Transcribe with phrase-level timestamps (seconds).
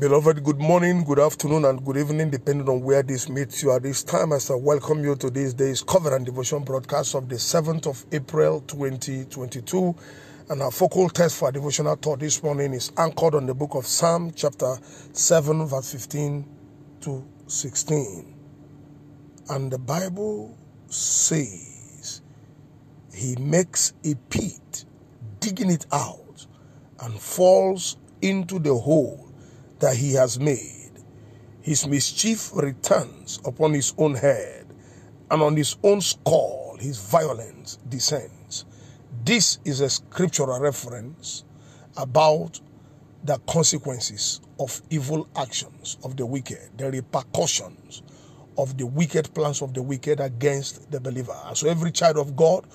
[0.00, 3.82] Beloved, good morning, good afternoon, and good evening, depending on where this meets you at
[3.82, 4.32] this time.
[4.32, 8.62] As I welcome you to this day's Covenant Devotion broadcast of the 7th of April
[8.62, 9.94] 2022.
[10.48, 13.74] And our focal text for our devotional thought this morning is anchored on the book
[13.74, 14.74] of Psalm, chapter
[15.12, 16.48] 7, verse 15
[17.02, 18.34] to 16.
[19.50, 20.56] And the Bible
[20.86, 22.22] says,
[23.14, 24.86] He makes a pit,
[25.40, 26.46] digging it out,
[27.02, 29.29] and falls into the hole
[29.80, 30.90] that he has made.
[31.62, 34.66] His mischief returns upon his own head,
[35.30, 38.64] and on his own skull his violence descends.
[39.24, 41.44] This is a scriptural reference
[41.96, 42.60] about
[43.24, 48.02] the consequences of evil actions of the wicked, the repercussions
[48.56, 51.36] of the wicked plans of the wicked against the believer.
[51.54, 52.66] So every child of God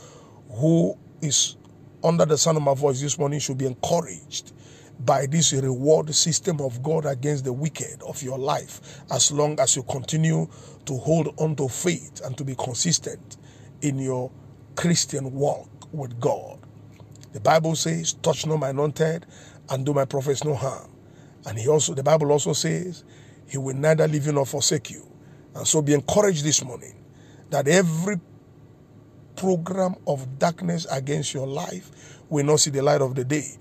[0.51, 1.57] who is
[2.03, 4.53] under the sound of my voice this morning should be encouraged
[4.99, 9.75] by this reward system of God against the wicked of your life as long as
[9.75, 10.47] you continue
[10.85, 13.37] to hold on to faith and to be consistent
[13.81, 14.31] in your
[14.75, 16.59] Christian walk with God.
[17.33, 19.25] The Bible says, touch no my anointed
[19.69, 20.89] and do my prophets no harm.
[21.45, 23.03] And he also the Bible also says,
[23.47, 25.05] he will neither leave you nor forsake you.
[25.53, 26.95] And so be encouraged this morning
[27.49, 28.19] that every
[29.35, 31.91] program of darkness against your life
[32.29, 33.57] will not see the light of the day.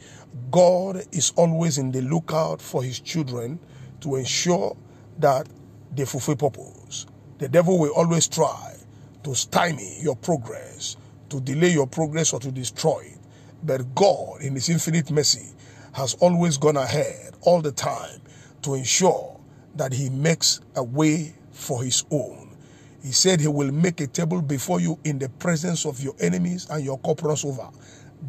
[0.50, 3.58] God is always in the lookout for his children
[4.00, 4.76] to ensure
[5.18, 5.48] that
[5.94, 7.06] they fulfill purpose.
[7.38, 8.74] The devil will always try
[9.22, 10.96] to stymie your progress,
[11.28, 13.18] to delay your progress, or to destroy it.
[13.62, 15.52] But God, in his infinite mercy,
[15.92, 18.20] has always gone ahead all the time
[18.62, 19.40] to ensure
[19.76, 22.56] that he makes a way for his own.
[23.02, 26.66] He said he will make a table before you in the presence of your enemies
[26.70, 27.68] and your corporals over.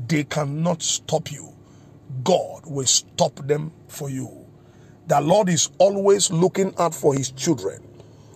[0.08, 1.55] They cannot stop you
[2.24, 4.46] God will stop them for you.
[5.08, 7.84] The Lord is always looking out for his children.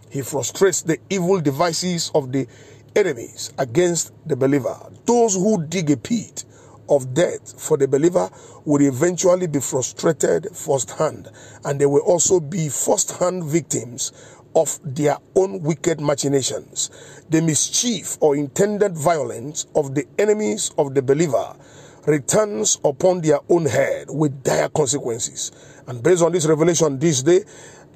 [0.09, 2.47] He frustrates the evil devices of the
[2.95, 4.77] enemies against the believer.
[5.05, 6.45] Those who dig a pit
[6.89, 8.29] of death for the believer
[8.65, 11.29] will eventually be frustrated firsthand,
[11.63, 14.11] and they will also be firsthand victims
[14.55, 16.89] of their own wicked machinations.
[17.29, 21.55] The mischief or intended violence of the enemies of the believer
[22.09, 25.51] returns upon their own head with dire consequences.
[25.87, 27.43] And based on this revelation this day,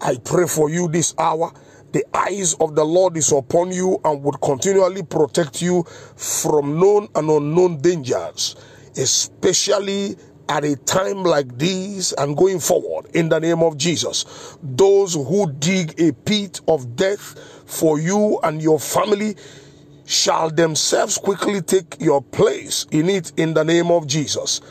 [0.02, 1.52] I pray for you this hour.
[1.94, 5.84] The eyes of the Lord is upon you and would continually protect you
[6.16, 8.56] from known and unknown dangers,
[8.96, 10.16] especially
[10.50, 14.58] at a time like this and going forward in the name of Jesus.
[14.62, 19.36] Those who dig a pit of death for you and your family
[20.06, 24.62] shall themselves quickly take your place in it in the name of Jesus.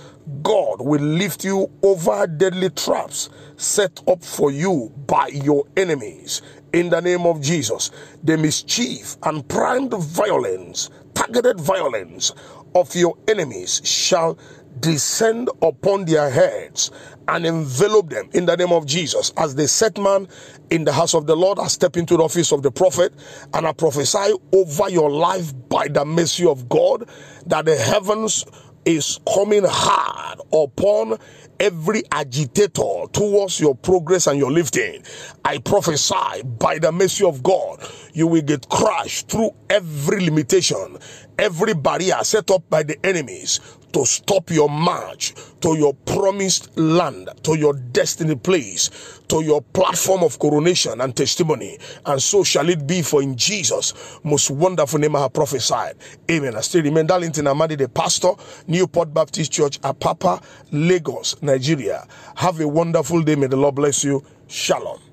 [0.43, 6.42] God will lift you over deadly traps set up for you by your enemies
[6.72, 7.91] in the name of Jesus.
[8.22, 12.32] The mischief and primed violence, targeted violence
[12.75, 14.38] of your enemies shall
[14.81, 16.91] descend upon their heads
[17.28, 19.33] and envelop them in the name of Jesus.
[19.37, 20.28] As the set man
[20.71, 23.12] in the house of the Lord, I step into the office of the prophet
[23.55, 27.09] and I prophesy over your life by the mercy of God
[27.47, 28.44] that the heavens
[28.84, 31.19] is coming hard upon
[31.60, 35.03] every agitator towards your progress and your lifting.
[35.44, 40.98] I prophesy by the mercy of God, you will get crushed through every limitation,
[41.38, 43.60] every barrier set up by the enemies
[43.92, 50.22] to stop your march to your promised land, to your destiny place, to your platform
[50.22, 51.78] of coronation and testimony.
[52.06, 55.97] And so shall it be for in Jesus' most wonderful name I have prophesied.
[56.30, 56.56] Amen.
[56.56, 58.32] I still remain Darlington Amadi, the pastor,
[58.66, 60.42] Newport Baptist Church, Apapa,
[60.72, 62.06] Lagos, Nigeria.
[62.36, 63.36] Have a wonderful day.
[63.36, 64.24] May the Lord bless you.
[64.48, 65.12] Shalom.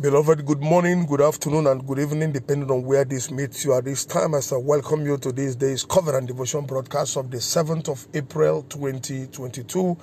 [0.00, 3.84] Beloved, good morning, good afternoon, and good evening, depending on where this meets you at
[3.84, 4.34] this time.
[4.34, 8.64] As I welcome you to this day's Covenant Devotion broadcast of the 7th of April
[8.64, 9.96] 2022.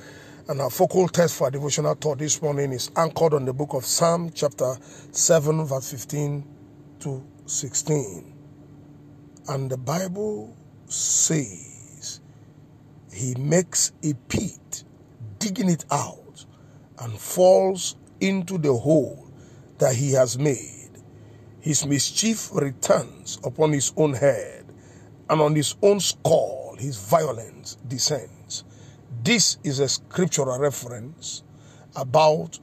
[0.48, 3.74] And our focal text for our devotional thought this morning is anchored on the book
[3.74, 4.78] of Psalm, chapter
[5.12, 6.48] 7, verse 15
[7.02, 8.34] to 16.
[9.50, 10.56] And the Bible
[10.86, 12.22] says,
[13.14, 14.86] He makes a pit,
[15.38, 16.46] digging it out,
[16.98, 19.31] and falls into the hole
[19.82, 20.92] that he has made.
[21.60, 24.64] His mischief returns upon his own head,
[25.28, 28.64] and on his own skull his violence descends.
[29.24, 31.42] This is a scriptural reference
[31.96, 32.60] about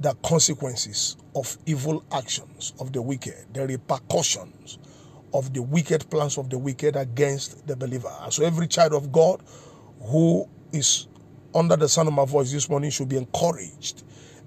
[0.00, 4.78] the consequences of evil actions of the wicked, the repercussions
[5.32, 8.12] of the wicked plans of the wicked against the believer.
[8.30, 9.42] So every child of God
[10.00, 11.06] who is
[11.54, 14.02] under the sound of my voice this morning should be encouraged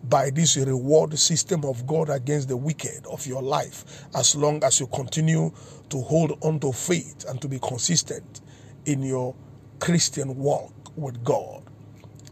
[0.09, 4.80] by this reward system of God against the wicked of your life as long as
[4.80, 5.51] you continue
[5.89, 8.42] to hold on to faith and to be consistent
[8.86, 9.36] in your
[9.80, 11.63] Christian walk with God.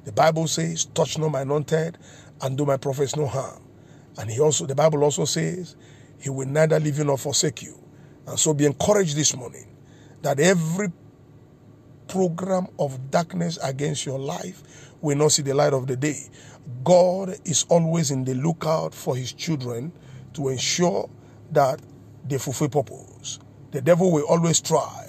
[0.05, 1.97] The Bible says, touch no my anointed
[2.41, 3.61] and do my prophets no harm.
[4.17, 5.75] And he also, the Bible also says,
[6.19, 7.75] he will neither leave you nor forsake you.
[8.27, 9.67] And so be encouraged this morning
[10.21, 10.91] that every
[12.07, 16.29] program of darkness against your life will not see the light of the day.
[16.83, 19.91] God is always in the lookout for his children
[20.33, 21.09] to ensure
[21.51, 21.81] that
[22.27, 23.39] they fulfill purpose.
[23.71, 25.07] The devil will always try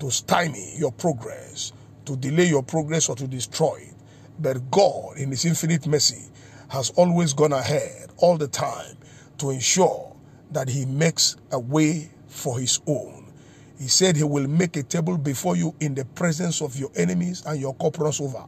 [0.00, 1.72] to stymie your progress,
[2.06, 3.94] to delay your progress, or to destroy it.
[4.38, 6.28] But God, in his infinite mercy,
[6.68, 8.96] has always gone ahead all the time
[9.38, 10.14] to ensure
[10.52, 13.30] that he makes a way for his own.
[13.78, 17.42] He said he will make a table before you in the presence of your enemies
[17.46, 18.44] and your corporals over.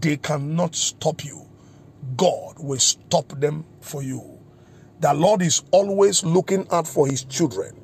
[0.00, 1.46] They cannot stop you.
[2.16, 4.38] God will stop them for you.
[5.00, 7.74] The Lord is always looking out for his children.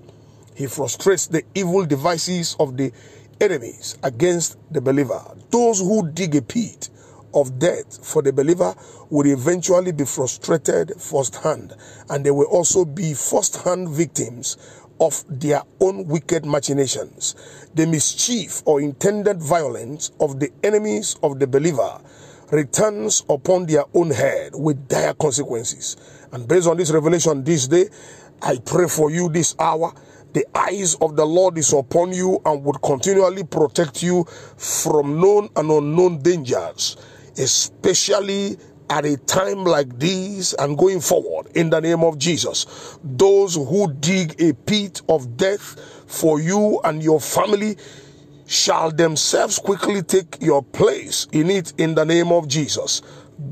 [0.54, 2.92] He frustrates the evil devices of the
[3.40, 5.22] enemies against the believer.
[5.50, 6.90] Those who dig a pit
[7.34, 8.74] of death for the believer
[9.10, 11.74] will eventually be frustrated firsthand,
[12.08, 14.56] and they will also be firsthand victims
[15.00, 17.34] of their own wicked machinations.
[17.74, 22.00] The mischief or intended violence of the enemies of the believer
[22.50, 25.96] returns upon their own head with dire consequences.
[26.32, 27.88] And based on this revelation this day,
[28.42, 29.92] I pray for you this hour.
[30.32, 34.24] The eyes of the Lord is upon you and would continually protect you
[34.56, 36.96] from known and unknown dangers,
[37.38, 38.58] especially
[38.90, 42.98] at a time like this and going forward in the name of Jesus.
[43.02, 47.76] Those who dig a pit of death for you and your family
[48.46, 53.02] shall themselves quickly take your place in it in the name of Jesus.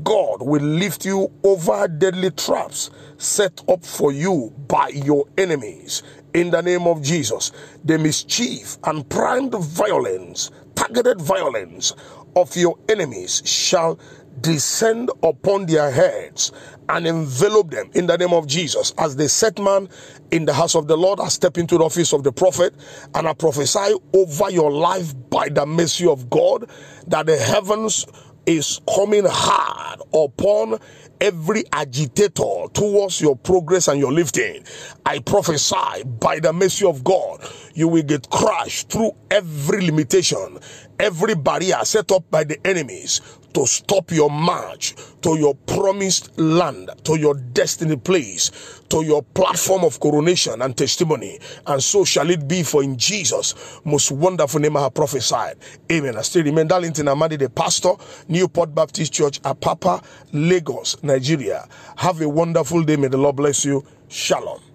[0.03, 6.03] God will lift you over deadly traps set up for you by your enemies
[6.33, 7.51] in the name of Jesus.
[7.83, 11.93] The mischief and primed violence, targeted violence
[12.35, 13.97] of your enemies shall
[14.45, 16.51] descend upon their heads
[16.89, 18.93] and envelop them in the name of Jesus.
[18.97, 19.89] As the set man
[20.31, 22.73] in the house of the Lord, I step into the office of the prophet
[23.15, 26.69] and I prophesy over your life by the mercy of God
[27.07, 28.05] that the heavens
[28.45, 30.77] is coming hard upon
[31.19, 34.63] every agitator towards your progress and your lifting.
[35.05, 37.41] I prophesy by the mercy of God,
[37.73, 40.59] you will get crushed through every limitation,
[40.99, 43.21] every barrier set up by the enemies
[43.55, 49.83] to stop your march to your promised land, to your destiny place, to your platform
[49.83, 51.39] of coronation and testimony.
[51.65, 55.55] And so shall it be for in Jesus' most wonderful name I have prophesied.
[55.91, 56.17] Amen.
[56.17, 57.93] I still remain Darlington Amadi, the pastor,
[58.27, 60.03] Newport Baptist Church, Apapa,
[60.33, 61.67] Lagos, Nigeria.
[61.97, 62.97] Have a wonderful day.
[62.97, 63.85] May the Lord bless you.
[64.09, 64.74] Shalom.